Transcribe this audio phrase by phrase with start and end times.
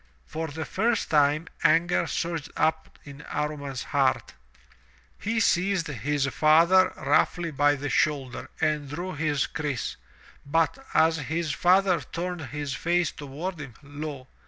[0.25, 4.33] For the first time anger surged up in Amman's heart.
[5.19, 8.89] He seized his father 203 M Y BOOK HOUSE iWlf roughly by the shoulder and
[8.89, 9.97] drew his kriss,
[10.43, 14.27] but as his father turned his face toward him, lo!